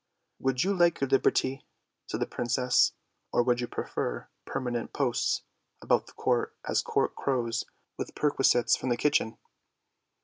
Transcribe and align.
"Would 0.39 0.63
you 0.63 0.73
like 0.73 0.99
your 0.99 1.07
liberty?" 1.11 1.63
said 2.07 2.19
the 2.21 2.25
Princess," 2.25 2.93
or 3.31 3.43
would 3.43 3.61
you 3.61 3.67
prefer 3.67 4.29
permanent 4.45 4.93
posts 4.93 5.43
about 5.79 6.07
the 6.07 6.13
court 6.13 6.55
as 6.67 6.81
court 6.81 7.15
crows 7.15 7.65
with 7.97 8.15
perquisites 8.15 8.75
from 8.75 8.89
the 8.89 8.97
kitchen? 8.97 9.37